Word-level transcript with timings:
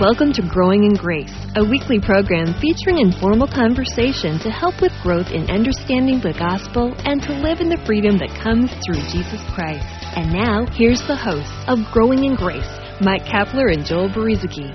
Welcome 0.00 0.32
to 0.32 0.42
Growing 0.48 0.84
in 0.84 0.94
Grace, 0.94 1.34
a 1.56 1.62
weekly 1.62 2.00
program 2.00 2.54
featuring 2.58 2.96
informal 2.96 3.46
conversation 3.46 4.38
to 4.38 4.48
help 4.50 4.80
with 4.80 4.92
growth 5.02 5.28
in 5.28 5.50
understanding 5.50 6.24
the 6.24 6.32
gospel 6.32 6.96
and 7.04 7.20
to 7.20 7.36
live 7.44 7.60
in 7.60 7.68
the 7.68 7.76
freedom 7.84 8.16
that 8.16 8.32
comes 8.42 8.72
through 8.80 9.04
Jesus 9.12 9.44
Christ. 9.52 9.84
And 10.16 10.32
now, 10.32 10.64
here's 10.72 11.06
the 11.06 11.14
hosts 11.14 11.52
of 11.68 11.84
Growing 11.92 12.24
in 12.24 12.34
Grace, 12.34 12.64
Mike 13.02 13.28
Kapler 13.28 13.76
and 13.76 13.84
Joel 13.84 14.08
Brueseke. 14.08 14.72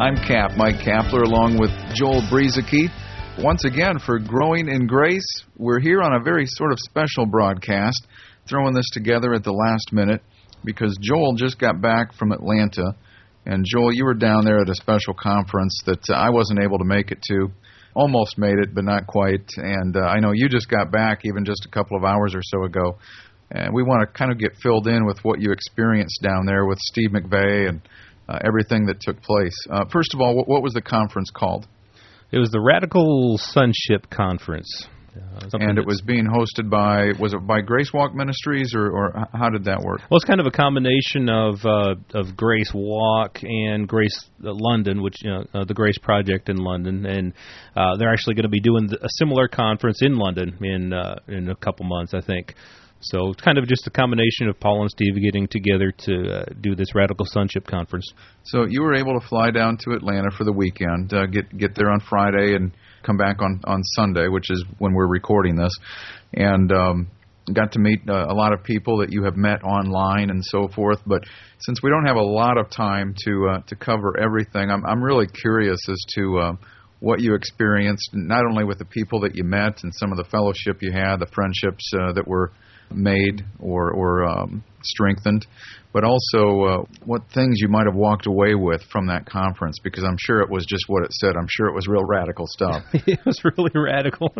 I'm 0.00 0.16
Cap, 0.16 0.56
Mike 0.56 0.80
Kapler, 0.80 1.28
along 1.28 1.60
with 1.60 1.68
Joel 1.92 2.24
Brueseke. 2.32 2.88
Once 3.36 3.66
again, 3.66 3.98
for 3.98 4.18
Growing 4.18 4.66
in 4.66 4.86
Grace, 4.86 5.28
we're 5.58 5.78
here 5.78 6.00
on 6.00 6.14
a 6.14 6.24
very 6.24 6.46
sort 6.46 6.72
of 6.72 6.78
special 6.80 7.26
broadcast, 7.26 8.06
throwing 8.48 8.72
this 8.72 8.88
together 8.94 9.34
at 9.34 9.44
the 9.44 9.52
last 9.52 9.92
minute 9.92 10.22
because 10.64 10.96
Joel 11.02 11.34
just 11.34 11.58
got 11.58 11.82
back 11.82 12.14
from 12.14 12.32
Atlanta 12.32 12.96
and 13.44 13.64
Joel, 13.66 13.92
you 13.92 14.04
were 14.04 14.14
down 14.14 14.44
there 14.44 14.60
at 14.60 14.68
a 14.68 14.74
special 14.74 15.14
conference 15.14 15.80
that 15.86 16.08
uh, 16.08 16.14
I 16.14 16.30
wasn't 16.30 16.60
able 16.60 16.78
to 16.78 16.84
make 16.84 17.10
it 17.10 17.22
to. 17.28 17.48
Almost 17.94 18.38
made 18.38 18.58
it, 18.58 18.74
but 18.74 18.84
not 18.84 19.06
quite. 19.06 19.46
And 19.56 19.96
uh, 19.96 20.00
I 20.00 20.20
know 20.20 20.32
you 20.32 20.48
just 20.48 20.70
got 20.70 20.90
back 20.90 21.22
even 21.24 21.44
just 21.44 21.66
a 21.66 21.68
couple 21.68 21.96
of 21.96 22.04
hours 22.04 22.34
or 22.34 22.40
so 22.42 22.64
ago. 22.64 22.98
And 23.50 23.74
we 23.74 23.82
want 23.82 24.00
to 24.00 24.18
kind 24.18 24.32
of 24.32 24.38
get 24.38 24.56
filled 24.62 24.86
in 24.86 25.04
with 25.04 25.18
what 25.24 25.40
you 25.40 25.52
experienced 25.52 26.22
down 26.22 26.46
there 26.46 26.64
with 26.64 26.78
Steve 26.78 27.10
McVey 27.10 27.68
and 27.68 27.82
uh, 28.28 28.38
everything 28.46 28.86
that 28.86 29.00
took 29.00 29.20
place. 29.20 29.54
Uh, 29.68 29.84
first 29.92 30.14
of 30.14 30.20
all, 30.20 30.34
what, 30.34 30.48
what 30.48 30.62
was 30.62 30.72
the 30.72 30.80
conference 30.80 31.30
called? 31.30 31.66
It 32.30 32.38
was 32.38 32.50
the 32.50 32.60
Radical 32.60 33.36
Sonship 33.36 34.08
Conference. 34.08 34.86
Uh, 35.14 35.58
and 35.60 35.78
it 35.78 35.86
was 35.86 36.00
being 36.00 36.26
hosted 36.26 36.70
by 36.70 37.12
was 37.20 37.34
it 37.34 37.46
by 37.46 37.60
Grace 37.60 37.92
Walk 37.92 38.14
Ministries 38.14 38.74
or, 38.74 38.90
or 38.90 39.28
how 39.34 39.50
did 39.50 39.64
that 39.64 39.80
work? 39.82 40.00
Well, 40.10 40.16
it's 40.16 40.24
kind 40.24 40.40
of 40.40 40.46
a 40.46 40.50
combination 40.50 41.28
of 41.28 41.64
uh, 41.64 41.94
of 42.14 42.34
Grace 42.36 42.70
Walk 42.74 43.40
and 43.42 43.86
Grace 43.86 44.18
uh, 44.42 44.52
London, 44.52 45.02
which 45.02 45.16
you 45.22 45.30
know 45.30 45.44
uh, 45.52 45.64
the 45.64 45.74
Grace 45.74 45.98
Project 45.98 46.48
in 46.48 46.56
London, 46.56 47.04
and 47.04 47.34
uh, 47.76 47.96
they're 47.98 48.12
actually 48.12 48.34
going 48.34 48.44
to 48.44 48.48
be 48.48 48.60
doing 48.60 48.88
a 48.90 49.08
similar 49.18 49.48
conference 49.48 50.00
in 50.00 50.16
London 50.16 50.56
in 50.62 50.92
uh, 50.94 51.16
in 51.28 51.50
a 51.50 51.56
couple 51.56 51.84
months, 51.84 52.14
I 52.14 52.22
think. 52.22 52.54
So 53.02 53.30
it's 53.30 53.42
kind 53.42 53.58
of 53.58 53.66
just 53.66 53.86
a 53.86 53.90
combination 53.90 54.48
of 54.48 54.60
Paul 54.60 54.82
and 54.82 54.90
Steve 54.90 55.14
getting 55.20 55.48
together 55.48 55.92
to 56.06 56.28
uh, 56.28 56.44
do 56.60 56.76
this 56.76 56.94
Radical 56.94 57.26
Sonship 57.26 57.66
conference. 57.66 58.06
So 58.44 58.64
you 58.68 58.80
were 58.82 58.94
able 58.94 59.18
to 59.18 59.26
fly 59.26 59.50
down 59.50 59.76
to 59.78 59.90
Atlanta 59.90 60.30
for 60.30 60.44
the 60.44 60.52
weekend, 60.52 61.12
uh, 61.12 61.26
get 61.26 61.54
get 61.56 61.74
there 61.74 61.90
on 61.90 62.00
Friday, 62.00 62.54
and 62.54 62.72
come 63.02 63.16
back 63.16 63.40
on 63.40 63.60
on 63.64 63.82
Sunday, 63.84 64.28
which 64.28 64.50
is 64.50 64.64
when 64.78 64.94
we're 64.94 65.08
recording 65.08 65.56
this, 65.56 65.72
and 66.34 66.72
um, 66.72 67.08
got 67.52 67.72
to 67.72 67.78
meet 67.78 68.00
uh, 68.08 68.26
a 68.28 68.34
lot 68.34 68.52
of 68.52 68.62
people 68.62 68.98
that 68.98 69.10
you 69.10 69.24
have 69.24 69.36
met 69.36 69.64
online 69.64 70.30
and 70.30 70.44
so 70.44 70.68
forth. 70.68 71.00
But 71.06 71.24
since 71.58 71.82
we 71.82 71.90
don't 71.90 72.06
have 72.06 72.16
a 72.16 72.22
lot 72.22 72.58
of 72.58 72.70
time 72.70 73.14
to 73.24 73.48
uh, 73.48 73.58
to 73.66 73.76
cover 73.76 74.18
everything, 74.18 74.70
I'm 74.70 74.84
I'm 74.86 75.02
really 75.02 75.26
curious 75.26 75.80
as 75.88 75.98
to 76.16 76.38
uh, 76.38 76.52
what 77.00 77.20
you 77.20 77.34
experienced, 77.34 78.10
not 78.12 78.44
only 78.48 78.64
with 78.64 78.78
the 78.78 78.84
people 78.84 79.20
that 79.20 79.34
you 79.34 79.42
met 79.44 79.82
and 79.82 79.92
some 79.94 80.12
of 80.12 80.18
the 80.18 80.24
fellowship 80.24 80.78
you 80.80 80.92
had, 80.92 81.16
the 81.16 81.26
friendships 81.26 81.90
uh, 81.98 82.12
that 82.12 82.26
were 82.26 82.52
made 82.94 83.44
or 83.58 83.90
or 83.90 84.24
um, 84.24 84.62
strengthened, 84.84 85.46
but 85.92 86.04
also 86.04 86.62
uh, 86.62 86.84
what 87.04 87.22
things 87.34 87.58
you 87.60 87.68
might 87.68 87.86
have 87.86 87.94
walked 87.94 88.26
away 88.26 88.54
with 88.54 88.82
from 88.90 89.06
that 89.08 89.26
conference 89.26 89.78
because 89.82 90.04
I'm 90.04 90.16
sure 90.18 90.40
it 90.40 90.50
was 90.50 90.64
just 90.66 90.84
what 90.88 91.04
it 91.04 91.12
said. 91.12 91.36
I'm 91.36 91.48
sure 91.48 91.68
it 91.68 91.74
was 91.74 91.86
real 91.86 92.04
radical 92.04 92.46
stuff. 92.46 92.82
it 92.92 93.20
was 93.24 93.40
really 93.44 93.72
radical, 93.74 94.32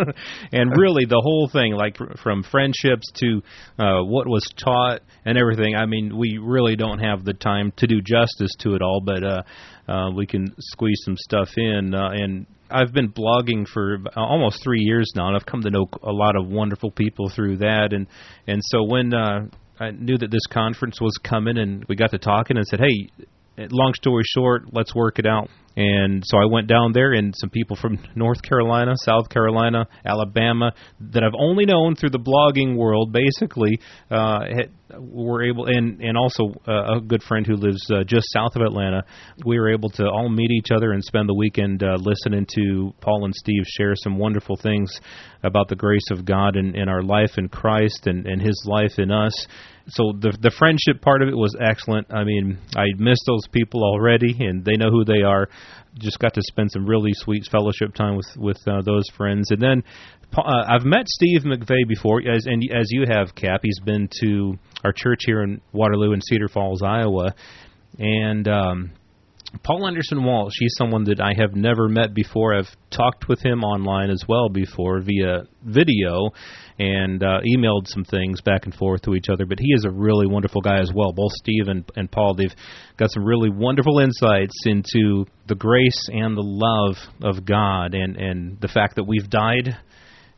and 0.52 0.72
really 0.76 1.04
the 1.04 1.20
whole 1.22 1.48
thing, 1.52 1.72
like 1.74 1.98
from 2.22 2.42
friendships 2.42 3.10
to 3.16 3.42
uh, 3.78 4.02
what 4.02 4.26
was 4.26 4.44
taught 4.56 5.00
and 5.24 5.36
everything. 5.36 5.76
I 5.76 5.86
mean, 5.86 6.16
we 6.16 6.38
really 6.42 6.76
don't 6.76 6.98
have 6.98 7.24
the 7.24 7.34
time 7.34 7.72
to 7.78 7.86
do 7.86 8.00
justice 8.00 8.54
to 8.60 8.74
it 8.74 8.82
all, 8.82 9.02
but 9.04 9.22
uh, 9.22 9.42
uh, 9.88 10.10
we 10.10 10.26
can 10.26 10.54
squeeze 10.58 11.00
some 11.04 11.16
stuff 11.16 11.48
in 11.56 11.94
uh, 11.94 12.10
and 12.12 12.46
I've 12.72 12.92
been 12.92 13.12
blogging 13.12 13.66
for 13.68 13.98
almost 14.16 14.62
three 14.62 14.80
years 14.80 15.10
now, 15.14 15.28
and 15.28 15.36
I've 15.36 15.46
come 15.46 15.60
to 15.62 15.70
know 15.70 15.86
a 16.02 16.12
lot 16.12 16.36
of 16.36 16.48
wonderful 16.48 16.90
people 16.90 17.28
through 17.28 17.58
that. 17.58 17.92
And 17.92 18.06
and 18.46 18.60
so 18.64 18.84
when 18.84 19.12
uh, 19.12 19.46
I 19.82 19.90
knew 19.90 20.16
that 20.18 20.30
this 20.30 20.46
conference 20.48 21.00
was 21.00 21.18
coming, 21.22 21.58
and 21.58 21.84
we 21.88 21.96
got 21.96 22.12
to 22.12 22.18
talking, 22.18 22.56
and 22.56 22.66
said, 22.66 22.80
"Hey, 22.80 23.26
long 23.70 23.94
story 23.94 24.22
short, 24.24 24.72
let's 24.72 24.94
work 24.94 25.18
it 25.18 25.26
out." 25.26 25.50
And 25.76 26.22
so 26.26 26.38
I 26.38 26.44
went 26.44 26.66
down 26.66 26.92
there, 26.92 27.12
and 27.12 27.34
some 27.36 27.50
people 27.50 27.76
from 27.76 27.98
North 28.14 28.42
Carolina, 28.42 28.92
South 28.96 29.28
Carolina, 29.28 29.86
Alabama, 30.04 30.72
that 31.12 31.22
I've 31.22 31.38
only 31.38 31.64
known 31.64 31.96
through 31.96 32.10
the 32.10 32.18
blogging 32.18 32.76
world, 32.76 33.12
basically, 33.12 33.78
uh, 34.10 34.40
were 34.98 35.42
able, 35.42 35.66
and 35.66 36.00
and 36.00 36.16
also 36.16 36.52
uh, 36.68 36.96
a 36.96 37.00
good 37.00 37.22
friend 37.22 37.46
who 37.46 37.56
lives 37.56 37.82
uh, 37.90 38.04
just 38.04 38.26
south 38.32 38.54
of 38.56 38.62
Atlanta. 38.62 39.04
We 39.46 39.58
were 39.58 39.72
able 39.72 39.88
to 39.90 40.04
all 40.04 40.28
meet 40.28 40.50
each 40.50 40.68
other 40.74 40.92
and 40.92 41.02
spend 41.02 41.28
the 41.28 41.34
weekend 41.34 41.82
uh, 41.82 41.96
listening 41.98 42.46
to 42.56 42.92
Paul 43.00 43.24
and 43.24 43.34
Steve 43.34 43.62
share 43.66 43.94
some 43.96 44.18
wonderful 44.18 44.56
things 44.56 44.92
about 45.42 45.68
the 45.68 45.76
grace 45.76 46.10
of 46.10 46.24
God 46.24 46.56
in 46.56 46.88
our 46.88 47.02
life 47.02 47.32
in 47.36 47.48
Christ 47.48 48.06
and, 48.06 48.26
and 48.26 48.40
His 48.40 48.62
life 48.66 48.98
in 48.98 49.10
us. 49.10 49.32
So 49.88 50.12
the 50.20 50.36
the 50.40 50.52
friendship 50.58 51.02
part 51.02 51.22
of 51.22 51.28
it 51.28 51.36
was 51.36 51.56
excellent. 51.60 52.12
I 52.12 52.24
mean, 52.24 52.58
I 52.76 52.84
missed 52.98 53.24
those 53.26 53.48
people 53.50 53.82
already, 53.82 54.36
and 54.38 54.64
they 54.64 54.76
know 54.76 54.90
who 54.90 55.04
they 55.04 55.22
are. 55.22 55.48
Just 55.98 56.18
got 56.18 56.34
to 56.34 56.42
spend 56.42 56.70
some 56.70 56.86
really 56.86 57.12
sweet 57.14 57.46
fellowship 57.50 57.94
time 57.94 58.16
with 58.16 58.36
with 58.36 58.58
uh, 58.66 58.82
those 58.82 59.04
friends, 59.16 59.50
and 59.50 59.60
then 59.60 59.82
uh, 60.36 60.64
I've 60.68 60.84
met 60.84 61.06
Steve 61.08 61.42
McVey 61.42 61.86
before, 61.86 62.20
as 62.20 62.46
and 62.46 62.62
as 62.74 62.86
you 62.90 63.04
have, 63.08 63.34
Cap. 63.34 63.60
He's 63.62 63.80
been 63.80 64.08
to 64.22 64.58
our 64.84 64.92
church 64.92 65.20
here 65.26 65.42
in 65.42 65.60
Waterloo 65.72 66.12
and 66.12 66.22
Cedar 66.24 66.48
Falls, 66.48 66.82
Iowa, 66.82 67.34
and 67.98 68.48
um, 68.48 68.92
Paul 69.62 69.86
Anderson 69.86 70.24
Walsh. 70.24 70.54
He's 70.58 70.74
someone 70.76 71.04
that 71.04 71.20
I 71.20 71.34
have 71.38 71.54
never 71.54 71.88
met 71.88 72.14
before. 72.14 72.54
I've 72.54 72.74
talked 72.90 73.28
with 73.28 73.44
him 73.44 73.62
online 73.62 74.10
as 74.10 74.24
well 74.26 74.48
before 74.48 75.00
via 75.00 75.44
video, 75.62 76.30
and 76.78 77.22
uh, 77.22 77.40
emailed 77.56 77.86
some 77.86 78.04
things 78.04 78.40
back 78.40 78.64
and 78.64 78.74
forth 78.74 79.02
to 79.02 79.14
each 79.14 79.28
other. 79.30 79.44
But 79.46 79.58
he 79.60 79.72
is 79.74 79.84
a 79.84 79.90
really 79.90 80.26
wonderful 80.26 80.62
guy 80.62 80.80
as 80.80 80.90
well. 80.94 81.12
Both 81.12 81.32
Steve 81.32 81.68
and, 81.68 81.84
and 81.96 82.10
Paul, 82.10 82.34
they've 82.34 82.54
got 82.96 83.10
some 83.10 83.24
really 83.24 83.50
wonderful 83.50 83.98
insights 83.98 84.54
into 84.64 85.26
the 85.46 85.54
grace 85.54 86.08
and 86.08 86.36
the 86.36 86.42
love 86.42 86.96
of 87.22 87.44
God, 87.44 87.94
and 87.94 88.16
and 88.16 88.60
the 88.60 88.68
fact 88.68 88.96
that 88.96 89.04
we've 89.04 89.28
died 89.28 89.76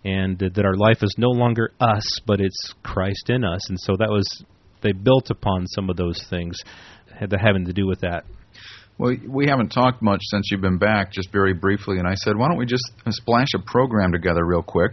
and 0.04 0.38
that 0.38 0.64
our 0.64 0.76
life 0.76 0.98
is 1.02 1.14
no 1.16 1.30
longer 1.30 1.72
us, 1.80 2.20
but 2.26 2.40
it's 2.40 2.74
Christ 2.82 3.30
in 3.30 3.42
us. 3.42 3.70
And 3.70 3.80
so 3.80 3.96
that 3.98 4.10
was 4.10 4.44
they 4.82 4.92
built 4.92 5.30
upon 5.30 5.66
some 5.68 5.88
of 5.88 5.96
those 5.96 6.22
things 6.28 6.56
having 7.18 7.64
to 7.64 7.72
do 7.72 7.86
with 7.86 8.00
that. 8.00 8.24
Well, 8.96 9.16
we 9.28 9.46
haven't 9.48 9.70
talked 9.70 10.02
much 10.02 10.20
since 10.22 10.50
you've 10.50 10.60
been 10.60 10.78
back, 10.78 11.10
just 11.10 11.32
very 11.32 11.52
briefly, 11.52 11.98
and 11.98 12.06
I 12.06 12.14
said, 12.14 12.36
why 12.36 12.46
don't 12.48 12.58
we 12.58 12.66
just 12.66 12.84
splash 13.08 13.48
a 13.56 13.58
program 13.58 14.12
together 14.12 14.44
real 14.44 14.62
quick 14.62 14.92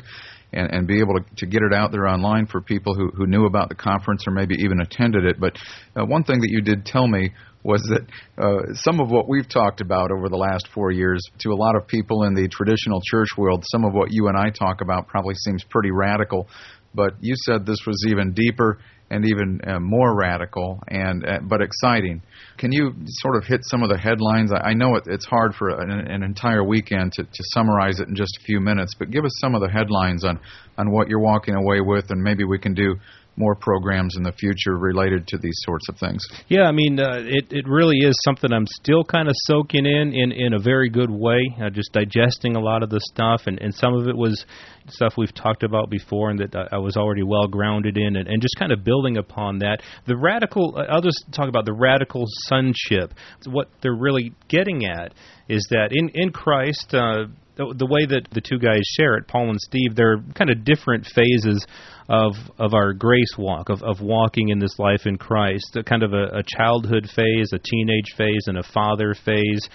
and, 0.52 0.74
and 0.74 0.88
be 0.88 1.00
able 1.00 1.14
to, 1.20 1.36
to 1.38 1.46
get 1.46 1.62
it 1.62 1.72
out 1.72 1.92
there 1.92 2.08
online 2.08 2.48
for 2.48 2.62
people 2.62 2.96
who, 2.96 3.12
who 3.12 3.28
knew 3.28 3.46
about 3.46 3.70
the 3.70 3.76
conference 3.76 4.24
or 4.28 4.32
maybe 4.32 4.56
even 4.60 4.82
attended 4.82 5.26
it. 5.26 5.40
But 5.40 5.56
uh, 5.96 6.06
one 6.06 6.24
thing 6.24 6.40
that 6.40 6.50
you 6.50 6.62
did 6.62 6.84
tell 6.86 7.08
me 7.08 7.32
was 7.64 7.82
that 7.94 8.44
uh, 8.44 8.74
some 8.74 9.00
of 9.00 9.12
what 9.12 9.30
we've 9.30 9.48
talked 9.48 9.82
about 9.82 10.12
over 10.12 10.30
the 10.30 10.38
last 10.38 10.68
four 10.74 10.90
years 10.90 11.22
to 11.42 11.52
a 11.52 11.56
lot 11.56 11.76
of 11.76 11.88
people 11.88 12.24
in 12.24 12.34
the 12.34 12.48
traditional 12.48 13.02
church 13.06 13.30
world, 13.38 13.64
some 13.72 13.86
of 13.86 13.94
what 13.94 14.08
you 14.12 14.28
and 14.30 14.36
I 14.36 14.50
talk 14.50 14.82
about 14.82 15.08
probably 15.08 15.36
seems 15.36 15.64
pretty 15.64 15.92
radical. 15.92 16.48
But 16.94 17.14
you 17.22 17.34
said 17.46 17.66
this 17.66 17.80
was 17.86 18.06
even 18.08 18.34
deeper 18.34 18.80
and 19.10 19.26
even 19.26 19.60
uh, 19.68 19.80
more 19.80 20.16
radical 20.16 20.82
and 20.88 21.26
uh, 21.26 21.40
but 21.44 21.62
exciting. 21.62 22.22
Can 22.58 22.72
you 22.72 22.94
sort 23.06 23.36
of 23.36 23.44
hit 23.46 23.60
some 23.64 23.84
of 23.84 23.90
the 23.90 23.98
headlines? 23.98 24.52
I, 24.54 24.70
I 24.70 24.74
know 24.74 24.96
it, 24.96 25.04
it's 25.08 25.26
hard 25.26 25.54
for 25.54 25.70
an, 25.70 25.92
an 25.92 26.24
entire 26.24 26.64
weekend 26.64 27.12
to, 27.14 27.24
to 27.24 27.44
summarize 27.54 28.00
it 28.00 28.08
in 28.08 28.16
just 28.16 28.38
a 28.42 28.44
few 28.46 28.62
minutes, 28.62 28.94
but 28.98 29.12
give 29.12 29.26
us 29.26 29.34
some 29.40 29.54
of 29.54 29.62
the 29.62 29.70
headlines 29.70 30.24
on 30.24 30.40
on 30.78 30.92
what 30.92 31.10
you're 31.10 31.20
walking 31.20 31.56
away 31.56 31.82
with, 31.82 32.10
and 32.10 32.22
maybe 32.24 32.46
we 32.46 32.58
can 32.58 32.74
do 32.74 32.96
more 33.38 33.56
programs 33.56 34.16
in 34.18 34.24
the 34.24 34.32
future 34.34 34.78
related 34.78 35.28
to 35.28 35.38
these 35.38 35.58
sorts 35.66 35.88
of 35.90 35.98
things. 35.98 36.22
Yeah, 36.48 36.64
I 36.64 36.72
mean, 36.72 37.00
uh, 37.00 37.22
it 37.24 37.46
it 37.50 37.66
really 37.68 37.98
is 37.98 38.16
something 38.24 38.52
I'm 38.52 38.68
still 38.68 39.04
kind 39.04 39.28
of 39.28 39.36
soaking 39.46 39.86
in 39.86 40.14
in 40.14 40.32
in 40.32 40.54
a 40.54 40.60
very 40.60 40.90
good 40.90 41.10
way. 41.10 41.40
Uh, 41.62 41.70
just 41.70 41.94
digesting 41.94 42.56
a 42.56 42.60
lot 42.60 42.84
of 42.84 42.90
the 42.90 43.00
stuff, 43.12 43.44
and 43.48 43.60
and 43.62 43.74
some 43.74 43.94
of 43.94 44.08
it 44.08 44.16
was 44.16 44.46
stuff 44.88 45.14
we've 45.18 45.34
talked 45.34 45.64
about 45.64 45.90
before, 45.90 46.30
and 46.30 46.40
that 46.40 46.70
I 46.72 46.78
was 46.78 46.98
already 46.98 47.24
well 47.24 47.48
grounded 47.48 47.98
in, 47.98 48.16
and, 48.16 48.28
and 48.28 48.42
just 48.42 48.56
kind 48.60 48.72
of 48.72 48.84
building 48.84 49.18
upon 49.18 49.60
that. 49.60 49.82
The 50.06 50.18
radical, 50.18 50.76
uh, 50.78 50.92
I'll 50.92 51.02
just 51.02 51.26
talk 51.32 51.48
about 51.48 51.66
the 51.66 51.74
radical 51.74 52.26
sonship. 52.48 53.14
What 53.46 53.70
they're 53.82 53.96
really 53.96 54.34
getting 54.48 54.86
at 54.86 55.14
is 55.52 55.68
that 55.70 55.90
in 55.92 56.10
in 56.14 56.32
Christ. 56.32 56.94
Uh, 56.94 57.28
the, 57.58 57.76
the 57.78 57.86
way 57.86 58.06
that 58.06 58.28
the 58.32 58.40
two 58.40 58.58
guys 58.58 58.80
share 58.96 59.16
it, 59.16 59.28
Paul 59.28 59.50
and 59.50 59.60
Steve, 59.60 59.94
they're 59.94 60.20
kind 60.36 60.50
of 60.50 60.64
different 60.64 61.06
phases 61.06 61.66
of 62.08 62.34
of 62.58 62.74
our 62.74 62.94
grace 62.94 63.36
walk 63.38 63.70
of 63.70 63.84
of 63.84 64.02
walking 64.02 64.50
in 64.50 64.60
this 64.60 64.80
life 64.80 65.02
in 65.06 65.18
Christ, 65.18 65.76
a 65.76 65.84
kind 65.84 66.04
of 66.04 66.14
a, 66.14 66.40
a 66.40 66.44
childhood 66.44 67.10
phase, 67.14 67.52
a 67.54 67.60
teenage 67.60 68.14
phase, 68.18 68.44
and 68.48 68.58
a 68.58 68.64
father 68.74 69.16
phase. 69.26 69.68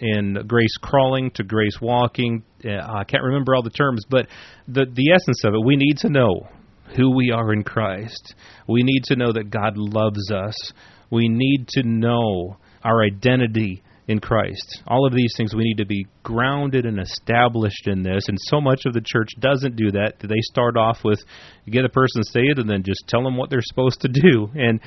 In 0.00 0.36
grace 0.48 0.76
crawling 0.82 1.30
to 1.32 1.44
grace 1.44 1.78
walking, 1.80 2.42
uh, 2.64 2.70
I 2.70 3.04
can't 3.04 3.22
remember 3.22 3.54
all 3.54 3.62
the 3.62 3.70
terms, 3.70 4.04
but 4.08 4.26
the 4.66 4.86
the 4.92 5.12
essence 5.12 5.44
of 5.44 5.54
it, 5.54 5.64
we 5.64 5.76
need 5.76 5.98
to 5.98 6.08
know 6.08 6.48
who 6.96 7.14
we 7.16 7.30
are 7.30 7.52
in 7.52 7.62
Christ. 7.62 8.34
We 8.68 8.82
need 8.82 9.04
to 9.04 9.16
know 9.16 9.32
that 9.32 9.50
God 9.50 9.76
loves 9.76 10.30
us. 10.30 10.72
We 11.10 11.28
need 11.28 11.68
to 11.68 11.82
know 11.84 12.58
our 12.82 13.02
identity 13.02 13.82
in 14.06 14.20
Christ. 14.20 14.82
All 14.86 15.06
of 15.06 15.14
these 15.14 15.32
things 15.36 15.54
we 15.54 15.64
need 15.64 15.78
to 15.78 15.86
be 15.86 16.06
grounded 16.22 16.84
and 16.84 17.00
established 17.00 17.86
in 17.86 18.02
this, 18.02 18.28
and 18.28 18.36
so 18.40 18.60
much 18.60 18.82
of 18.84 18.92
the 18.92 19.00
church 19.04 19.30
doesn't 19.40 19.76
do 19.76 19.92
that. 19.92 20.14
They 20.20 20.40
start 20.42 20.76
off 20.76 20.98
with 21.04 21.22
get 21.70 21.84
a 21.84 21.88
person 21.88 22.22
saved 22.24 22.58
and 22.58 22.68
then 22.68 22.82
just 22.82 23.04
tell 23.08 23.22
them 23.22 23.36
what 23.36 23.48
they're 23.48 23.62
supposed 23.62 24.02
to 24.02 24.08
do, 24.08 24.50
and 24.54 24.80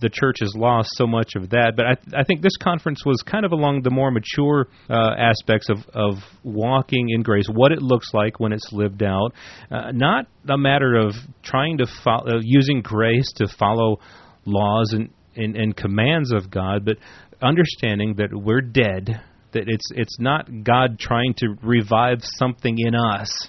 the 0.00 0.08
church 0.08 0.36
has 0.40 0.52
lost 0.56 0.90
so 0.94 1.06
much 1.06 1.32
of 1.36 1.50
that. 1.50 1.74
But 1.76 1.86
I, 1.86 2.20
I 2.20 2.24
think 2.24 2.42
this 2.42 2.56
conference 2.56 3.04
was 3.04 3.22
kind 3.22 3.44
of 3.44 3.52
along 3.52 3.82
the 3.82 3.90
more 3.90 4.10
mature 4.10 4.68
uh, 4.88 5.14
aspects 5.18 5.68
of, 5.68 5.78
of 5.92 6.14
walking 6.42 7.10
in 7.10 7.22
grace, 7.22 7.46
what 7.52 7.72
it 7.72 7.80
looks 7.80 8.08
like 8.12 8.40
when 8.40 8.52
it's 8.52 8.70
lived 8.72 9.02
out, 9.02 9.32
uh, 9.70 9.92
not 9.92 10.26
a 10.48 10.58
matter 10.58 10.94
of 10.94 11.14
trying 11.42 11.78
to 11.78 11.86
follow, 12.02 12.38
uh, 12.38 12.40
using 12.42 12.82
grace 12.82 13.30
to 13.36 13.46
follow 13.58 14.00
laws 14.46 14.92
and, 14.92 15.10
and, 15.36 15.56
and 15.56 15.76
commands 15.76 16.32
of 16.32 16.50
God, 16.50 16.84
but 16.84 16.96
understanding 17.44 18.14
that 18.16 18.30
we're 18.32 18.60
dead, 18.60 19.20
that 19.52 19.64
it's 19.66 19.90
it's 19.94 20.18
not 20.18 20.64
God 20.64 20.98
trying 20.98 21.34
to 21.38 21.56
revive 21.62 22.18
something 22.22 22.76
in 22.78 22.94
us. 22.94 23.48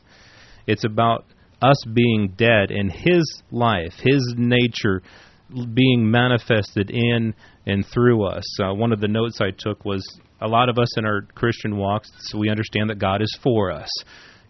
It's 0.68 0.84
about 0.84 1.26
us 1.62 1.82
being 1.94 2.34
dead 2.38 2.72
and 2.72 2.92
His 2.92 3.42
life, 3.52 3.94
His 3.98 4.36
nature 4.38 5.02
being 5.74 6.10
manifested 6.10 6.90
in 6.90 7.34
and 7.66 7.86
through 7.94 8.26
us. 8.26 8.44
Uh, 8.62 8.74
one 8.74 8.92
of 8.92 9.00
the 9.00 9.08
notes 9.08 9.40
I 9.42 9.52
took 9.58 9.86
was 9.86 10.04
a 10.42 10.48
lot 10.48 10.70
of 10.70 10.78
us 10.78 10.98
in 10.98 11.06
our 11.06 11.22
Christian 11.34 11.78
walks, 11.78 12.10
so 12.20 12.38
we 12.38 12.50
understand 12.50 12.90
that 12.90 13.00
God 13.00 13.22
is 13.22 13.40
for 13.42 13.72
us. 13.72 13.90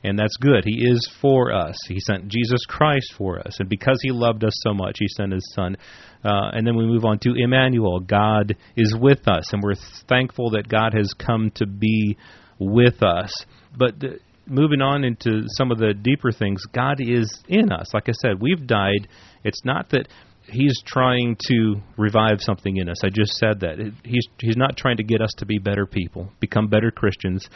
And 0.05 0.17
that's 0.19 0.37
good. 0.37 0.63
He 0.65 0.85
is 0.87 1.09
for 1.21 1.53
us. 1.53 1.75
He 1.87 1.99
sent 1.99 2.27
Jesus 2.27 2.59
Christ 2.67 3.13
for 3.17 3.39
us. 3.39 3.59
And 3.59 3.67
because 3.67 3.99
He 4.03 4.11
loved 4.11 4.43
us 4.43 4.53
so 4.65 4.73
much, 4.73 4.97
He 4.99 5.07
sent 5.07 5.33
His 5.33 5.51
Son. 5.53 5.75
Uh, 6.23 6.51
and 6.53 6.65
then 6.65 6.75
we 6.75 6.85
move 6.85 7.05
on 7.05 7.19
to 7.19 7.33
Emmanuel. 7.35 7.99
God 7.99 8.55
is 8.75 8.95
with 8.99 9.27
us. 9.27 9.51
And 9.51 9.63
we're 9.63 9.75
thankful 10.07 10.51
that 10.51 10.67
God 10.67 10.93
has 10.93 11.13
come 11.13 11.51
to 11.55 11.65
be 11.65 12.17
with 12.59 13.03
us. 13.03 13.33
But 13.77 13.99
the, 13.99 14.19
moving 14.47 14.81
on 14.81 15.03
into 15.03 15.43
some 15.47 15.71
of 15.71 15.77
the 15.77 15.93
deeper 15.93 16.31
things, 16.31 16.63
God 16.73 16.97
is 16.99 17.43
in 17.47 17.71
us. 17.71 17.93
Like 17.93 18.07
I 18.07 18.13
said, 18.13 18.39
we've 18.39 18.65
died. 18.65 19.07
It's 19.43 19.63
not 19.65 19.89
that 19.89 20.07
he's 20.47 20.81
trying 20.85 21.37
to 21.47 21.75
revive 21.97 22.37
something 22.39 22.77
in 22.77 22.89
us. 22.89 22.97
I 23.03 23.09
just 23.09 23.33
said 23.33 23.61
that. 23.61 23.77
He's 24.03 24.27
he's 24.39 24.57
not 24.57 24.77
trying 24.77 24.97
to 24.97 25.03
get 25.03 25.21
us 25.21 25.31
to 25.37 25.45
be 25.45 25.57
better 25.57 25.85
people, 25.85 26.31
become 26.39 26.67
better 26.67 26.91
Christians. 26.91 27.47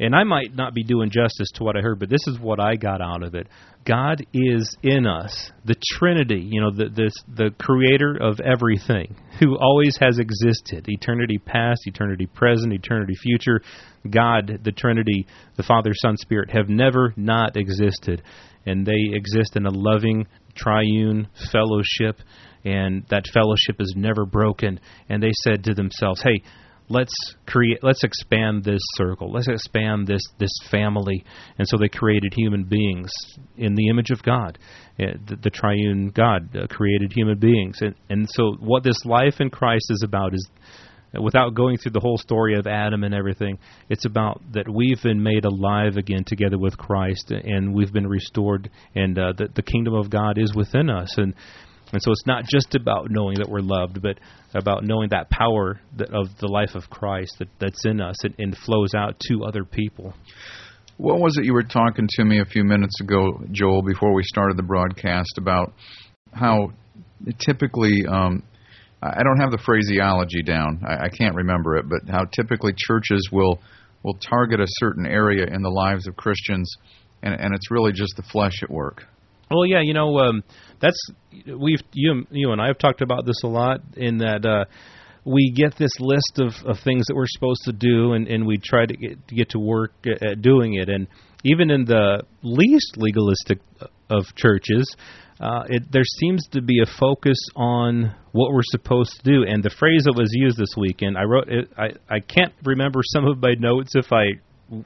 And 0.00 0.16
I 0.16 0.24
might 0.24 0.54
not 0.54 0.72
be 0.72 0.82
doing 0.82 1.10
justice 1.10 1.50
to 1.56 1.62
what 1.62 1.76
I 1.76 1.82
heard, 1.82 1.98
but 2.00 2.08
this 2.08 2.26
is 2.26 2.40
what 2.40 2.58
I 2.58 2.76
got 2.76 3.02
out 3.02 3.22
of 3.22 3.34
it. 3.34 3.46
God 3.84 4.24
is 4.32 4.74
in 4.82 5.06
us, 5.06 5.52
the 5.66 5.74
Trinity, 5.92 6.40
you 6.40 6.62
know, 6.62 6.70
the 6.70 6.88
this 6.88 7.12
the 7.28 7.50
creator 7.58 8.16
of 8.18 8.40
everything, 8.40 9.14
who 9.38 9.58
always 9.58 9.98
has 10.00 10.18
existed, 10.18 10.86
eternity 10.88 11.36
past, 11.36 11.82
eternity 11.84 12.26
present, 12.26 12.72
eternity 12.72 13.14
future. 13.22 13.60
God, 14.10 14.60
the 14.64 14.72
Trinity, 14.72 15.26
the 15.58 15.62
Father, 15.62 15.92
Son, 15.94 16.16
Spirit 16.16 16.50
have 16.50 16.70
never 16.70 17.12
not 17.16 17.58
existed, 17.58 18.22
and 18.64 18.86
they 18.86 19.12
exist 19.12 19.54
in 19.54 19.66
a 19.66 19.70
loving 19.70 20.26
triune 20.54 21.28
fellowship, 21.52 22.20
and 22.64 23.04
that 23.10 23.26
fellowship 23.34 23.76
is 23.78 23.94
never 23.96 24.24
broken. 24.24 24.80
And 25.10 25.22
they 25.22 25.32
said 25.44 25.64
to 25.64 25.74
themselves, 25.74 26.22
"Hey, 26.22 26.42
let's 26.90 27.14
create 27.46 27.78
let's 27.82 28.04
expand 28.04 28.64
this 28.64 28.82
circle. 28.96 29.32
Let's 29.32 29.48
expand 29.48 30.06
this 30.06 30.22
this 30.38 30.52
family. 30.70 31.24
And 31.58 31.66
so 31.66 31.78
they 31.78 31.88
created 31.88 32.34
human 32.34 32.64
beings 32.64 33.10
in 33.56 33.74
the 33.74 33.88
image 33.88 34.10
of 34.10 34.22
god. 34.22 34.58
Uh, 34.98 35.16
the, 35.26 35.36
the 35.36 35.50
triune 35.50 36.10
god 36.10 36.54
uh, 36.54 36.66
created 36.66 37.12
human 37.14 37.38
beings. 37.38 37.78
And 37.80 37.94
and 38.10 38.28
so 38.28 38.56
what 38.58 38.82
this 38.82 39.04
life 39.04 39.40
in 39.40 39.48
christ 39.48 39.86
is 39.90 40.02
about 40.04 40.34
is 40.34 40.50
without 41.18 41.54
going 41.54 41.76
through 41.76 41.92
the 41.92 42.00
whole 42.00 42.18
story 42.18 42.56
of 42.56 42.66
Adam 42.66 43.02
and 43.02 43.14
everything, 43.14 43.58
it's 43.88 44.04
about 44.04 44.40
that 44.52 44.68
we've 44.72 45.02
been 45.02 45.22
made 45.22 45.44
alive 45.44 45.96
again 45.96 46.22
together 46.24 46.56
with 46.56 46.78
Christ, 46.78 47.32
and 47.32 47.74
we've 47.74 47.92
been 47.92 48.06
restored, 48.06 48.70
and 48.94 49.18
uh, 49.18 49.32
that 49.38 49.56
the 49.56 49.62
kingdom 49.62 49.94
of 49.94 50.08
God 50.08 50.38
is 50.38 50.54
within 50.54 50.88
us, 50.88 51.18
and 51.18 51.34
and 51.92 52.02
so 52.02 52.10
it's 52.10 52.26
not 52.26 52.44
just 52.44 52.74
about 52.74 53.10
knowing 53.10 53.38
that 53.38 53.48
we're 53.48 53.60
loved, 53.60 54.00
but 54.00 54.18
about 54.54 54.84
knowing 54.84 55.08
that 55.10 55.30
power 55.30 55.80
that, 55.96 56.10
of 56.12 56.28
the 56.40 56.48
life 56.48 56.74
of 56.74 56.88
Christ 56.90 57.36
that, 57.38 57.48
that's 57.58 57.84
in 57.84 58.00
us 58.00 58.22
and, 58.24 58.34
and 58.38 58.56
flows 58.56 58.94
out 58.94 59.18
to 59.28 59.44
other 59.44 59.64
people. 59.64 60.14
What 60.96 61.18
was 61.18 61.36
it 61.38 61.44
you 61.44 61.54
were 61.54 61.62
talking 61.62 62.08
to 62.08 62.24
me 62.24 62.40
a 62.40 62.44
few 62.44 62.62
minutes 62.62 63.00
ago, 63.00 63.40
Joel, 63.50 63.82
before 63.82 64.12
we 64.12 64.22
started 64.24 64.56
the 64.56 64.62
broadcast 64.62 65.38
about 65.38 65.72
how 66.32 66.72
typically 67.38 68.04
um, 68.06 68.42
I 69.02 69.22
don't 69.22 69.40
have 69.40 69.50
the 69.50 69.62
phraseology 69.64 70.42
down. 70.42 70.82
I, 70.86 71.06
I 71.06 71.08
can't 71.08 71.34
remember 71.34 71.76
it, 71.76 71.86
but 71.88 72.12
how 72.12 72.24
typically 72.26 72.74
churches 72.76 73.28
will 73.32 73.60
will 74.02 74.14
target 74.14 74.60
a 74.60 74.66
certain 74.66 75.06
area 75.06 75.44
in 75.44 75.60
the 75.62 75.68
lives 75.68 76.06
of 76.06 76.16
Christians, 76.16 76.74
and, 77.22 77.34
and 77.34 77.54
it's 77.54 77.70
really 77.70 77.92
just 77.92 78.16
the 78.16 78.22
flesh 78.22 78.62
at 78.62 78.70
work. 78.70 79.04
Well, 79.50 79.66
yeah, 79.66 79.80
you 79.82 79.94
know, 79.94 80.16
um, 80.18 80.44
that's 80.80 81.10
we've 81.32 81.80
you 81.92 82.24
you 82.30 82.52
and 82.52 82.60
I 82.60 82.68
have 82.68 82.78
talked 82.78 83.02
about 83.02 83.26
this 83.26 83.42
a 83.42 83.48
lot. 83.48 83.80
In 83.96 84.18
that 84.18 84.46
uh, 84.46 84.64
we 85.24 85.52
get 85.54 85.76
this 85.76 85.90
list 85.98 86.38
of, 86.38 86.52
of 86.64 86.78
things 86.84 87.06
that 87.08 87.16
we're 87.16 87.26
supposed 87.26 87.62
to 87.64 87.72
do, 87.72 88.12
and, 88.12 88.28
and 88.28 88.46
we 88.46 88.58
try 88.58 88.86
to 88.86 88.96
get 88.96 89.26
to 89.26 89.34
get 89.34 89.50
to 89.50 89.58
work 89.58 89.92
at 90.06 90.40
doing 90.40 90.74
it. 90.74 90.88
And 90.88 91.08
even 91.42 91.70
in 91.70 91.84
the 91.84 92.22
least 92.44 92.96
legalistic 92.96 93.58
of 94.08 94.24
churches, 94.36 94.94
uh, 95.40 95.64
it, 95.68 95.82
there 95.90 96.04
seems 96.04 96.46
to 96.52 96.62
be 96.62 96.80
a 96.80 96.86
focus 96.98 97.38
on 97.56 98.14
what 98.30 98.52
we're 98.52 98.60
supposed 98.70 99.16
to 99.16 99.32
do. 99.32 99.42
And 99.42 99.64
the 99.64 99.74
phrase 99.76 100.04
that 100.04 100.14
was 100.16 100.30
used 100.32 100.58
this 100.58 100.74
weekend, 100.76 101.18
I 101.18 101.24
wrote 101.24 101.48
it. 101.48 101.68
I 101.76 101.88
I 102.08 102.20
can't 102.20 102.52
remember 102.64 103.00
some 103.02 103.26
of 103.26 103.42
my 103.42 103.54
notes 103.58 103.92
if 103.96 104.12
I 104.12 104.26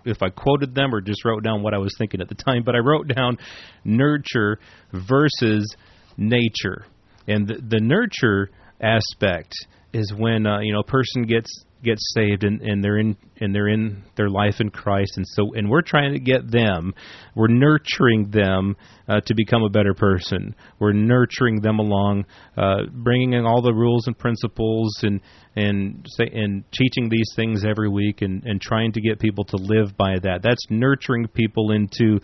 if 0.04 0.22
I 0.22 0.30
quoted 0.30 0.74
them 0.74 0.94
or 0.94 1.00
just 1.00 1.24
wrote 1.24 1.42
down 1.42 1.62
what 1.62 1.74
I 1.74 1.78
was 1.78 1.94
thinking 1.98 2.20
at 2.20 2.28
the 2.28 2.34
time. 2.34 2.62
But 2.64 2.74
I 2.74 2.78
wrote 2.78 3.08
down 3.08 3.38
nurture 3.84 4.58
versus 4.92 5.74
nature, 6.16 6.86
and 7.26 7.46
the, 7.46 7.54
the 7.54 7.80
nurture 7.80 8.50
aspect 8.80 9.54
is 9.92 10.12
when 10.16 10.46
uh, 10.46 10.60
you 10.60 10.72
know 10.72 10.80
a 10.80 10.84
person 10.84 11.24
gets 11.24 11.64
get 11.84 11.98
saved 12.00 12.44
and, 12.44 12.60
and 12.62 12.82
they're 12.82 12.98
in 12.98 13.16
and 13.40 13.54
they're 13.54 13.68
in 13.68 14.02
their 14.16 14.30
life 14.30 14.56
in 14.60 14.70
Christ. 14.70 15.12
And 15.16 15.26
so 15.28 15.54
and 15.54 15.68
we're 15.68 15.82
trying 15.82 16.12
to 16.14 16.18
get 16.18 16.50
them 16.50 16.94
we're 17.34 17.48
nurturing 17.48 18.30
them 18.30 18.76
uh, 19.08 19.20
to 19.26 19.34
become 19.34 19.62
a 19.62 19.68
better 19.68 19.94
person. 19.94 20.54
We're 20.78 20.92
nurturing 20.92 21.60
them 21.60 21.78
along 21.78 22.24
uh, 22.56 22.84
bringing 22.92 23.34
in 23.34 23.44
all 23.44 23.62
the 23.62 23.74
rules 23.74 24.06
and 24.06 24.18
principles 24.18 24.92
and 25.02 25.20
and 25.56 26.06
say, 26.16 26.28
and 26.32 26.64
teaching 26.72 27.08
these 27.08 27.30
things 27.36 27.64
every 27.64 27.88
week 27.88 28.22
and 28.22 28.42
and 28.44 28.60
trying 28.60 28.92
to 28.92 29.00
get 29.00 29.20
people 29.20 29.44
to 29.44 29.56
live 29.56 29.96
by 29.96 30.14
that. 30.22 30.40
That's 30.42 30.64
nurturing 30.70 31.28
people 31.28 31.70
into 31.70 32.20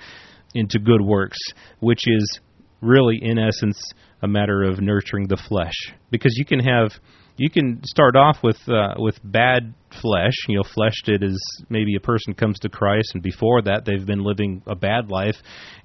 into 0.55 0.79
good 0.81 1.01
works 1.01 1.39
which 1.79 2.01
is 2.07 2.41
really 2.81 3.19
in 3.21 3.39
essence 3.39 3.79
a 4.23 4.29
matter 4.29 4.63
of 4.63 4.81
nurturing 4.81 5.29
the 5.29 5.37
flesh. 5.49 5.75
Because 6.11 6.35
you 6.37 6.45
can 6.45 6.61
have 6.61 6.93
you 7.41 7.49
can 7.49 7.81
start 7.87 8.17
off 8.17 8.37
with 8.43 8.59
uh, 8.69 8.93
with 8.99 9.19
bad 9.25 9.73
flesh. 10.03 10.35
You 10.47 10.59
know, 10.59 10.63
flesh 10.75 10.93
is 11.07 11.65
maybe 11.71 11.97
a 11.97 12.01
person 12.01 12.35
comes 12.35 12.59
to 12.59 12.69
Christ, 12.69 13.13
and 13.15 13.23
before 13.23 13.63
that 13.63 13.87
they've 13.87 14.05
been 14.05 14.23
living 14.23 14.63
a 14.67 14.77
bad 14.77 15.09
life, 15.09 15.37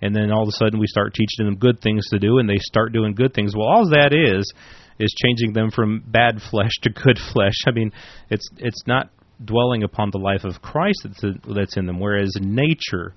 and 0.02 0.14
then 0.14 0.32
all 0.32 0.44
of 0.44 0.50
a 0.50 0.52
sudden 0.52 0.82
we 0.82 0.88
start 0.88 1.14
teaching 1.14 1.46
them 1.46 1.56
good 1.56 1.80
things 1.80 2.10
to 2.10 2.20
do, 2.20 2.40
and 2.40 2.50
they 2.50 2.58
start 2.60 2.92
doing 2.92 3.16
good 3.16 3.34
things. 3.34 3.56
Well, 3.56 3.68
all 3.68 3.90
that 3.92 4.12
is 4.12 4.52
is 5.00 5.16
changing 5.24 5.54
them 5.54 5.72
from 5.72 6.04
bad 6.06 6.42
flesh 6.52 6.72
to 6.82 6.90
good 6.90 7.18
flesh. 7.34 7.56
I 7.66 7.72
mean, 7.72 7.94
it's 8.30 8.50
it's 8.58 8.86
not 8.86 9.10
dwelling 9.44 9.84
upon 9.84 10.10
the 10.12 10.20
life 10.20 10.44
of 10.44 10.62
Christ 10.62 11.06
that's 11.06 11.24
that's 11.56 11.78
in 11.78 11.86
them. 11.86 12.02
Whereas 12.02 12.34
nature, 12.42 13.14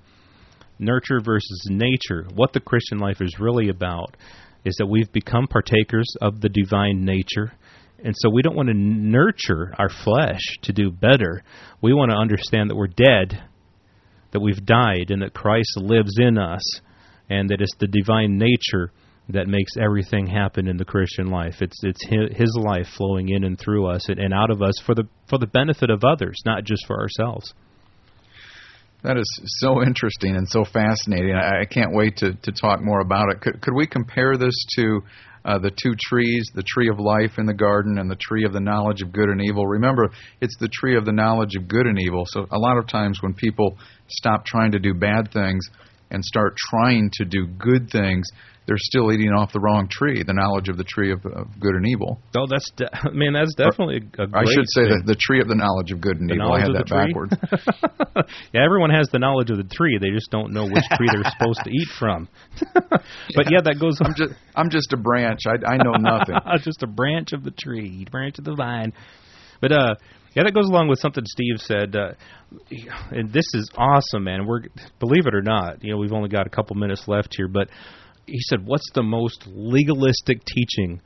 nurture 0.79 1.19
versus 1.19 1.67
nature, 1.69 2.25
what 2.33 2.53
the 2.53 2.61
Christian 2.61 2.99
life 2.99 3.19
is 3.19 3.35
really 3.37 3.67
about 3.67 4.15
is 4.63 4.75
that 4.77 4.87
we've 4.87 5.11
become 5.11 5.47
partakers 5.47 6.07
of 6.21 6.39
the 6.39 6.49
divine 6.49 7.03
nature 7.03 7.51
and 8.03 8.15
so 8.17 8.29
we 8.29 8.41
don't 8.41 8.55
want 8.55 8.69
to 8.69 8.73
nurture 8.73 9.73
our 9.77 9.89
flesh 9.89 10.41
to 10.63 10.73
do 10.73 10.91
better. 10.91 11.43
We 11.81 11.93
want 11.93 12.11
to 12.11 12.17
understand 12.17 12.69
that 12.69 12.75
we're 12.75 12.87
dead, 12.87 13.41
that 14.31 14.39
we've 14.39 14.65
died, 14.65 15.09
and 15.09 15.21
that 15.21 15.33
Christ 15.33 15.77
lives 15.77 16.13
in 16.17 16.37
us, 16.37 16.61
and 17.29 17.49
that 17.49 17.61
it's 17.61 17.75
the 17.79 17.87
divine 17.87 18.37
nature 18.37 18.91
that 19.29 19.47
makes 19.47 19.73
everything 19.79 20.27
happen 20.27 20.67
in 20.67 20.77
the 20.77 20.85
Christian 20.85 21.27
life. 21.27 21.55
It's 21.61 21.77
it's 21.83 22.03
His 22.07 22.57
life 22.59 22.87
flowing 22.97 23.29
in 23.29 23.43
and 23.43 23.59
through 23.59 23.87
us 23.87 24.07
and 24.09 24.33
out 24.33 24.49
of 24.49 24.61
us 24.61 24.81
for 24.85 24.95
the 24.95 25.07
for 25.29 25.37
the 25.37 25.47
benefit 25.47 25.89
of 25.89 26.03
others, 26.03 26.37
not 26.45 26.63
just 26.63 26.85
for 26.87 26.99
ourselves. 26.99 27.53
That 29.03 29.17
is 29.17 29.41
so 29.59 29.81
interesting 29.81 30.35
and 30.35 30.47
so 30.47 30.65
fascinating. 30.65 31.33
I, 31.33 31.61
I 31.61 31.65
can't 31.65 31.93
wait 31.93 32.17
to, 32.17 32.33
to 32.33 32.51
talk 32.51 32.81
more 32.81 32.99
about 32.99 33.31
it. 33.31 33.41
Could, 33.41 33.61
could 33.61 33.73
we 33.73 33.87
compare 33.87 34.37
this 34.37 34.55
to 34.75 35.01
uh, 35.45 35.57
the 35.57 35.71
two 35.71 35.95
trees, 35.97 36.51
the 36.53 36.63
tree 36.63 36.89
of 36.89 36.99
life 36.99 37.37
in 37.37 37.45
the 37.45 37.53
garden 37.53 37.97
and 37.97 38.11
the 38.11 38.17
tree 38.19 38.43
of 38.45 38.53
the 38.53 38.59
knowledge 38.59 39.01
of 39.01 39.13
good 39.13 39.29
and 39.29 39.41
evil. 39.41 39.65
Remember, 39.65 40.09
it's 40.41 40.57
the 40.59 40.69
tree 40.71 40.97
of 40.97 41.05
the 41.05 41.13
knowledge 41.13 41.55
of 41.55 41.67
good 41.67 41.87
and 41.87 41.97
evil. 41.99 42.23
So 42.27 42.45
a 42.51 42.59
lot 42.59 42.77
of 42.77 42.87
times 42.87 43.19
when 43.21 43.33
people 43.33 43.77
stop 44.07 44.45
trying 44.45 44.71
to 44.73 44.79
do 44.79 44.93
bad 44.93 45.31
things 45.31 45.65
and 46.11 46.23
start 46.23 46.55
trying 46.69 47.09
to 47.13 47.25
do 47.25 47.47
good 47.47 47.89
things, 47.89 48.27
they're 48.69 48.77
still 48.77 49.11
eating 49.11 49.33
off 49.33 49.51
the 49.51 49.59
wrong 49.59 49.89
tree, 49.89 50.21
the 50.21 50.33
knowledge 50.33 50.69
of 50.69 50.77
the 50.77 50.83
tree 50.83 51.11
of, 51.11 51.25
of 51.25 51.59
good 51.59 51.73
and 51.73 51.87
evil. 51.87 52.21
Oh, 52.37 52.45
that's 52.45 52.69
de- 52.77 52.89
man, 53.11 53.33
that's 53.33 53.55
definitely 53.55 53.97
a 53.97 53.99
great 53.99 54.29
I 54.29 54.45
should 54.45 54.69
say 54.69 54.85
thing. 54.85 55.01
the, 55.09 55.13
the 55.13 55.19
tree 55.19 55.41
of 55.41 55.47
the 55.47 55.55
knowledge 55.55 55.91
of 55.91 55.99
good 55.99 56.21
and 56.21 56.29
The 56.29 56.35
evil. 56.35 56.53
I 56.53 56.61
had 56.61 56.77
that 56.77 56.85
backwards. 56.85 57.33
yeah, 58.53 58.61
everyone 58.63 58.91
has 58.91 59.09
the 59.09 59.17
knowledge 59.17 59.49
of 59.49 59.57
the 59.57 59.65
tree. 59.65 59.97
They 59.99 60.13
just 60.13 60.29
don't 60.29 60.53
know 60.53 60.69
which 60.69 60.85
tree 60.93 61.09
they're 61.09 61.33
supposed 61.33 61.65
to 61.65 61.71
eat 61.71 61.89
from. 61.97 62.29
but 62.77 63.49
yeah, 63.49 63.65
that 63.65 63.81
goes 63.81 63.97
I'm 64.05 64.13
just 64.13 64.37
I'm 64.53 64.69
just 64.69 64.93
a 64.93 64.97
branch. 64.97 65.49
I 65.49 65.57
I 65.65 65.77
know 65.81 65.97
nothing. 65.97 66.37
just 66.61 66.83
a 66.83 66.87
branch 66.87 67.33
of 67.33 67.43
the 67.43 67.51
tree, 67.51 68.05
branch 68.11 68.37
of 68.37 68.45
the 68.45 68.53
vine. 68.53 68.93
But 69.61 69.71
uh, 69.71 69.95
yeah, 70.35 70.43
that 70.43 70.53
goes 70.53 70.69
along 70.69 70.89
with 70.89 70.99
something 70.99 71.23
Steve 71.25 71.57
said, 71.57 71.95
uh, 71.95 72.13
and 73.09 73.33
this 73.33 73.45
is 73.55 73.69
awesome, 73.75 74.25
man. 74.25 74.45
We're 74.45 74.61
believe 74.99 75.25
it 75.25 75.33
or 75.33 75.41
not, 75.41 75.83
you 75.83 75.91
know, 75.91 75.97
we've 75.97 76.13
only 76.13 76.29
got 76.29 76.45
a 76.45 76.51
couple 76.51 76.75
minutes 76.75 77.07
left 77.07 77.33
here, 77.35 77.47
but 77.47 77.67
he 78.29 78.39
said, 78.49 78.65
"What's 78.65 78.89
the 78.93 79.03
most 79.03 79.47
legalistic 79.47 80.43
teaching 80.45 81.01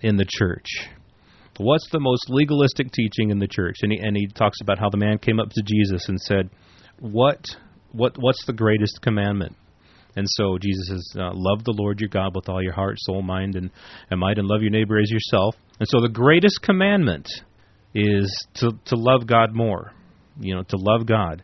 in 0.00 0.16
the 0.16 0.26
church?" 0.28 0.66
What's 1.56 1.88
the 1.90 2.00
most 2.00 2.28
legalistic 2.28 2.90
teaching 2.90 3.30
in 3.30 3.38
the 3.38 3.46
church? 3.46 3.76
And 3.82 3.92
he 3.92 3.98
and 3.98 4.16
he 4.16 4.26
talks 4.26 4.60
about 4.60 4.78
how 4.78 4.88
the 4.88 4.96
man 4.96 5.18
came 5.18 5.38
up 5.38 5.50
to 5.50 5.62
Jesus 5.64 6.08
and 6.08 6.20
said, 6.20 6.50
"What 6.98 7.44
what 7.92 8.16
what's 8.18 8.44
the 8.46 8.52
greatest 8.52 9.00
commandment?" 9.02 9.54
And 10.16 10.26
so 10.28 10.58
Jesus 10.58 10.88
says, 10.88 11.12
uh, 11.16 11.30
"Love 11.32 11.64
the 11.64 11.74
Lord 11.76 12.00
your 12.00 12.08
God 12.08 12.34
with 12.34 12.48
all 12.48 12.62
your 12.62 12.72
heart, 12.72 12.96
soul, 12.98 13.22
mind, 13.22 13.56
and, 13.56 13.70
and 14.10 14.20
might, 14.20 14.38
and 14.38 14.48
love 14.48 14.62
your 14.62 14.70
neighbor 14.70 14.98
as 14.98 15.10
yourself." 15.10 15.54
And 15.78 15.88
so 15.88 16.00
the 16.00 16.08
greatest 16.08 16.60
commandment 16.62 17.28
is 17.94 18.46
to 18.54 18.72
to 18.86 18.96
love 18.96 19.26
God 19.26 19.54
more. 19.54 19.92
You 20.40 20.56
know, 20.56 20.62
to 20.64 20.76
love 20.76 21.06
God. 21.06 21.42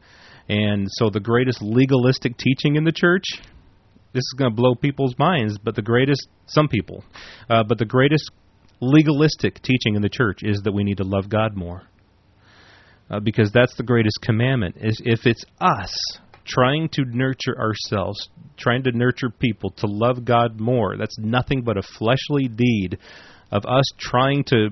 And 0.49 0.89
so 0.91 1.11
the 1.11 1.21
greatest 1.21 1.63
legalistic 1.63 2.37
teaching 2.37 2.75
in 2.75 2.83
the 2.83 2.93
church. 2.93 3.25
This 4.13 4.23
is 4.23 4.35
going 4.37 4.51
to 4.51 4.57
blow 4.57 4.75
people's 4.75 5.15
minds, 5.19 5.59
but 5.63 5.77
the 5.77 5.83
greatest, 5.83 6.29
some 6.47 6.69
people, 6.69 7.05
uh, 7.49 7.63
but 7.63 7.79
the 7.79 7.85
greatest 7.85 8.31
legalistic 8.81 9.63
teaching 9.63 9.95
in 9.95 10.03
the 10.03 10.09
church 10.09 10.41
is 10.43 10.61
that 10.65 10.73
we 10.73 10.85
need 10.85 10.97
to 10.97 11.05
love 11.05 11.29
God 11.29 11.57
more. 11.57 11.83
Uh, 13.11 13.19
because 13.19 13.51
that's 13.53 13.75
the 13.77 13.83
greatest 13.83 14.21
commandment. 14.23 14.77
Is 14.81 15.01
if 15.05 15.27
it's 15.27 15.45
us 15.61 15.93
trying 16.45 16.89
to 16.93 17.05
nurture 17.05 17.59
ourselves, 17.59 18.29
trying 18.57 18.85
to 18.85 18.93
nurture 18.93 19.31
people 19.31 19.71
to 19.79 19.87
love 19.87 20.25
God 20.25 20.61
more, 20.61 20.97
that's 20.97 21.19
nothing 21.19 21.63
but 21.63 21.77
a 21.77 21.83
fleshly 21.83 22.47
deed 22.49 22.99
of 23.51 23.65
us 23.67 23.85
trying 23.99 24.45
to 24.45 24.69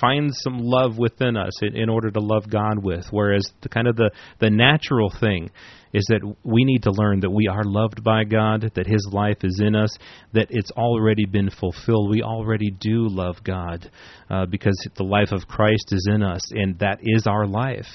find 0.00 0.30
some 0.34 0.58
love 0.58 0.98
within 0.98 1.36
us 1.36 1.52
in, 1.62 1.76
in 1.76 1.88
order 1.88 2.10
to 2.10 2.20
love 2.20 2.48
God 2.48 2.82
with. 2.82 3.06
Whereas 3.10 3.46
the 3.62 3.68
kind 3.68 3.86
of 3.86 3.96
the 3.96 4.10
the 4.40 4.50
natural 4.50 5.10
thing 5.20 5.50
is 5.94 6.04
that 6.08 6.20
we 6.42 6.64
need 6.64 6.82
to 6.82 6.90
learn 6.90 7.20
that 7.20 7.30
we 7.30 7.46
are 7.46 7.62
loved 7.64 8.02
by 8.02 8.24
God, 8.24 8.72
that 8.74 8.86
His 8.86 9.08
life 9.12 9.38
is 9.44 9.60
in 9.64 9.76
us, 9.76 9.96
that 10.32 10.48
it's 10.50 10.72
already 10.72 11.24
been 11.24 11.50
fulfilled. 11.50 12.10
We 12.10 12.22
already 12.22 12.72
do 12.72 13.06
love 13.08 13.36
God 13.44 13.88
uh, 14.28 14.46
because 14.46 14.76
the 14.96 15.04
life 15.04 15.30
of 15.30 15.46
Christ 15.46 15.92
is 15.92 16.08
in 16.12 16.22
us, 16.22 16.40
and 16.50 16.76
that 16.80 16.98
is 17.00 17.28
our 17.28 17.46
life. 17.46 17.86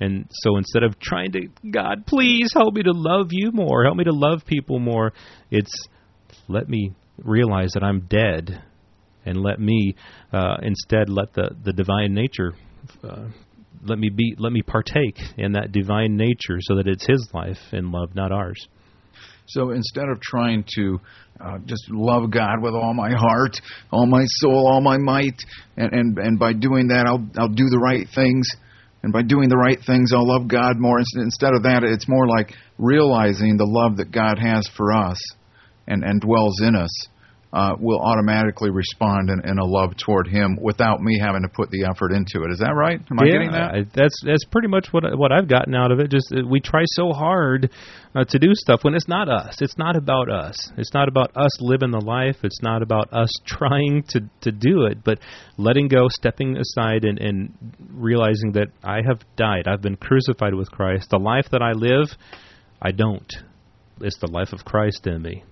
And 0.00 0.26
so 0.30 0.58
instead 0.58 0.82
of 0.82 1.00
trying 1.00 1.32
to, 1.32 1.48
God, 1.70 2.06
please 2.06 2.50
help 2.52 2.74
me 2.74 2.82
to 2.82 2.92
love 2.92 3.28
you 3.30 3.50
more, 3.52 3.84
help 3.84 3.96
me 3.96 4.04
to 4.04 4.12
love 4.12 4.42
people 4.46 4.78
more, 4.78 5.14
it's 5.50 5.72
let 6.48 6.68
me 6.68 6.92
realize 7.16 7.70
that 7.72 7.82
I'm 7.82 8.00
dead 8.02 8.62
and 9.26 9.42
let 9.42 9.60
me 9.60 9.94
uh, 10.32 10.56
instead 10.62 11.08
let 11.08 11.32
the, 11.34 11.50
the 11.64 11.72
divine 11.72 12.14
nature 12.14 12.54
uh, 13.04 13.26
let 13.84 13.98
me 13.98 14.08
be 14.08 14.34
let 14.38 14.52
me 14.52 14.62
partake 14.62 15.18
in 15.36 15.52
that 15.52 15.72
divine 15.72 16.16
nature 16.16 16.58
so 16.60 16.76
that 16.76 16.86
it's 16.86 17.06
his 17.06 17.28
life 17.34 17.58
and 17.72 17.90
love 17.92 18.14
not 18.14 18.32
ours 18.32 18.68
So 19.46 19.70
instead 19.70 20.08
of 20.08 20.20
trying 20.20 20.64
to 20.76 21.00
uh, 21.40 21.58
just 21.66 21.84
love 21.90 22.30
God 22.30 22.62
with 22.62 22.74
all 22.74 22.94
my 22.94 23.12
heart, 23.12 23.60
all 23.92 24.06
my 24.06 24.24
soul, 24.26 24.66
all 24.66 24.80
my 24.80 24.96
might, 24.98 25.38
and, 25.76 25.92
and 25.92 26.18
and 26.18 26.38
by 26.38 26.52
doing 26.52 26.88
that 26.88 27.06
I'll 27.06 27.24
I'll 27.38 27.48
do 27.54 27.68
the 27.70 27.78
right 27.78 28.06
things, 28.14 28.48
and 29.02 29.12
by 29.12 29.22
doing 29.22 29.48
the 29.48 29.56
right 29.56 29.78
things 29.86 30.12
I'll 30.12 30.26
love 30.26 30.48
God 30.48 30.78
more. 30.78 30.98
Instead 30.98 31.52
of 31.54 31.62
that, 31.64 31.84
it's 31.84 32.08
more 32.08 32.26
like 32.26 32.54
realizing 32.78 33.56
the 33.56 33.66
love 33.68 33.98
that 33.98 34.10
God 34.10 34.38
has 34.38 34.68
for 34.76 34.92
us, 34.92 35.18
and 35.86 36.02
and 36.02 36.20
dwells 36.20 36.60
in 36.60 36.74
us. 36.74 37.08
Uh, 37.56 37.74
will 37.80 37.98
automatically 38.02 38.68
respond 38.68 39.30
in, 39.30 39.40
in 39.48 39.56
a 39.56 39.64
love 39.64 39.96
toward 39.96 40.26
Him 40.26 40.58
without 40.60 41.00
me 41.00 41.18
having 41.18 41.40
to 41.40 41.48
put 41.48 41.70
the 41.70 41.86
effort 41.88 42.12
into 42.12 42.44
it. 42.44 42.52
Is 42.52 42.58
that 42.58 42.74
right? 42.76 43.00
Am 43.10 43.18
I 43.18 43.24
getting 43.24 43.50
that? 43.52 43.70
I, 43.74 43.84
that's 43.94 44.20
that's 44.26 44.44
pretty 44.52 44.68
much 44.68 44.88
what 44.90 45.04
what 45.16 45.32
I've 45.32 45.48
gotten 45.48 45.74
out 45.74 45.90
of 45.90 45.98
it. 45.98 46.10
Just 46.10 46.30
uh, 46.36 46.46
we 46.46 46.60
try 46.60 46.82
so 46.84 47.12
hard 47.12 47.70
uh, 48.14 48.24
to 48.24 48.38
do 48.38 48.48
stuff 48.52 48.80
when 48.82 48.94
it's 48.94 49.08
not 49.08 49.30
us. 49.30 49.56
It's 49.62 49.78
not 49.78 49.96
about 49.96 50.30
us. 50.30 50.70
It's 50.76 50.92
not 50.92 51.08
about 51.08 51.34
us 51.34 51.50
living 51.62 51.92
the 51.92 52.04
life. 52.04 52.36
It's 52.42 52.60
not 52.60 52.82
about 52.82 53.10
us 53.14 53.30
trying 53.46 54.04
to 54.10 54.20
to 54.42 54.52
do 54.52 54.84
it, 54.84 55.02
but 55.02 55.18
letting 55.56 55.88
go, 55.88 56.08
stepping 56.10 56.58
aside, 56.58 57.06
and 57.06 57.18
and 57.18 57.54
realizing 57.88 58.52
that 58.52 58.68
I 58.84 58.96
have 58.96 59.22
died. 59.36 59.66
I've 59.66 59.80
been 59.80 59.96
crucified 59.96 60.52
with 60.52 60.70
Christ. 60.70 61.08
The 61.08 61.18
life 61.18 61.46
that 61.52 61.62
I 61.62 61.72
live, 61.72 62.08
I 62.82 62.92
don't. 62.92 63.32
It's 64.02 64.18
the 64.20 64.30
life 64.30 64.52
of 64.52 64.62
Christ 64.66 65.06
in 65.06 65.22
me. 65.22 65.42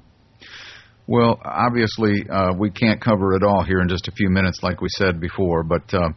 Well, 1.07 1.39
obviously, 1.45 2.27
uh, 2.31 2.55
we 2.59 2.71
can't 2.71 3.01
cover 3.01 3.35
it 3.35 3.43
all 3.43 3.63
here 3.63 3.81
in 3.81 3.89
just 3.89 4.09
a 4.09 4.13
few 4.13 4.31
minutes, 4.31 4.61
like 4.63 4.81
we 4.81 4.89
said 4.89 5.21
before, 5.21 5.63
but 5.63 5.93
uh, 5.93 6.09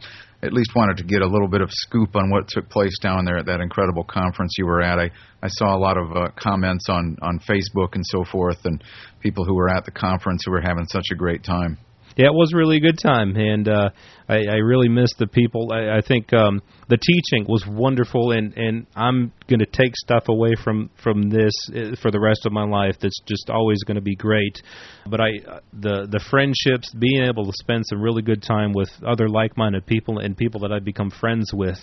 at 0.42 0.52
least 0.52 0.70
wanted 0.74 0.96
to 0.96 1.04
get 1.04 1.20
a 1.20 1.26
little 1.26 1.48
bit 1.48 1.60
of 1.60 1.68
scoop 1.70 2.16
on 2.16 2.30
what 2.30 2.48
took 2.48 2.70
place 2.70 2.98
down 3.00 3.24
there 3.26 3.36
at 3.36 3.46
that 3.46 3.60
incredible 3.60 4.04
conference 4.04 4.54
you 4.56 4.64
were 4.64 4.80
at. 4.80 4.98
I, 4.98 5.10
I 5.42 5.48
saw 5.48 5.76
a 5.76 5.78
lot 5.78 5.98
of 5.98 6.16
uh, 6.16 6.28
comments 6.36 6.86
on, 6.88 7.18
on 7.20 7.38
Facebook 7.40 7.94
and 7.94 8.04
so 8.06 8.24
forth, 8.24 8.64
and 8.64 8.82
people 9.20 9.44
who 9.44 9.54
were 9.54 9.68
at 9.68 9.84
the 9.84 9.90
conference 9.90 10.42
who 10.46 10.52
were 10.52 10.62
having 10.62 10.86
such 10.86 11.06
a 11.12 11.16
great 11.16 11.44
time. 11.44 11.76
Yeah, 12.18 12.26
it 12.26 12.34
was 12.34 12.52
really 12.52 12.78
a 12.78 12.80
good 12.80 12.98
time, 12.98 13.36
and 13.36 13.68
uh, 13.68 13.90
I, 14.28 14.38
I 14.38 14.56
really 14.56 14.88
missed 14.88 15.18
the 15.20 15.28
people. 15.28 15.68
I, 15.72 15.98
I 15.98 16.00
think 16.00 16.32
um, 16.32 16.60
the 16.88 16.98
teaching 16.98 17.46
was 17.48 17.64
wonderful, 17.64 18.32
and, 18.32 18.52
and 18.56 18.88
I'm 18.96 19.32
going 19.46 19.60
to 19.60 19.66
take 19.66 19.94
stuff 19.94 20.24
away 20.26 20.54
from 20.64 20.90
from 21.00 21.30
this 21.30 21.52
uh, 21.72 21.94
for 22.02 22.10
the 22.10 22.18
rest 22.18 22.44
of 22.44 22.50
my 22.50 22.64
life. 22.64 22.96
That's 23.00 23.20
just 23.24 23.50
always 23.50 23.84
going 23.84 23.94
to 23.94 24.02
be 24.02 24.16
great. 24.16 24.60
But 25.08 25.20
I, 25.20 25.28
uh, 25.48 25.60
the 25.72 26.08
the 26.10 26.18
friendships, 26.28 26.92
being 26.92 27.22
able 27.22 27.46
to 27.46 27.52
spend 27.54 27.86
some 27.86 28.02
really 28.02 28.22
good 28.22 28.42
time 28.42 28.72
with 28.72 28.90
other 29.06 29.28
like-minded 29.28 29.86
people 29.86 30.18
and 30.18 30.36
people 30.36 30.62
that 30.62 30.72
I've 30.72 30.84
become 30.84 31.10
friends 31.10 31.52
with 31.54 31.78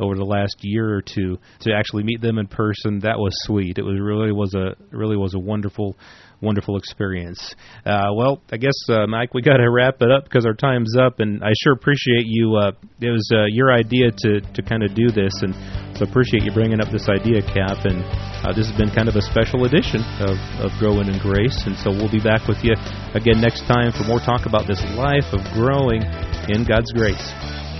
over 0.00 0.16
the 0.16 0.24
last 0.24 0.56
year 0.62 0.96
or 0.96 1.00
two, 1.00 1.38
to 1.60 1.72
actually 1.72 2.02
meet 2.02 2.20
them 2.20 2.38
in 2.38 2.48
person, 2.48 2.98
that 3.04 3.20
was 3.20 3.32
sweet. 3.44 3.78
It 3.78 3.84
was 3.84 4.00
really 4.00 4.32
was 4.32 4.52
a 4.56 4.74
really 4.90 5.16
was 5.16 5.34
a 5.34 5.38
wonderful 5.38 5.96
wonderful 6.40 6.76
experience. 6.76 7.54
Uh, 7.84 8.08
well, 8.14 8.42
I 8.50 8.56
guess 8.56 8.76
uh, 8.88 9.06
Mike, 9.06 9.34
we 9.34 9.42
got 9.42 9.56
to 9.56 9.70
wrap 9.70 10.00
it 10.00 10.10
up 10.10 10.24
because 10.24 10.46
our 10.46 10.54
time's 10.54 10.94
up, 10.98 11.20
and 11.20 11.42
I 11.42 11.52
sure 11.62 11.72
appreciate 11.72 12.26
you. 12.26 12.56
Uh, 12.56 12.72
it 13.00 13.10
was 13.10 13.28
uh, 13.32 13.44
your 13.48 13.72
idea 13.72 14.10
to 14.10 14.40
to 14.40 14.62
kind 14.62 14.82
of 14.82 14.94
do 14.94 15.08
this, 15.08 15.32
and 15.42 15.54
so 15.96 16.04
appreciate 16.04 16.44
you 16.44 16.52
bringing 16.52 16.80
up 16.80 16.90
this 16.90 17.08
idea, 17.08 17.42
Cap. 17.42 17.84
And 17.84 18.04
uh, 18.44 18.52
this 18.52 18.68
has 18.68 18.76
been 18.76 18.90
kind 18.90 19.08
of 19.08 19.16
a 19.16 19.22
special 19.22 19.64
edition 19.64 20.02
of 20.20 20.36
of 20.60 20.70
Growing 20.78 21.08
in 21.08 21.18
Grace, 21.18 21.64
and 21.66 21.76
so 21.76 21.90
we'll 21.90 22.12
be 22.12 22.22
back 22.22 22.46
with 22.48 22.62
you 22.62 22.74
again 23.14 23.40
next 23.40 23.66
time 23.66 23.92
for 23.92 24.04
more 24.04 24.20
talk 24.20 24.46
about 24.46 24.66
this 24.66 24.82
life 24.96 25.32
of 25.32 25.40
growing 25.54 26.02
in 26.48 26.64
God's 26.64 26.92
grace. 26.92 27.65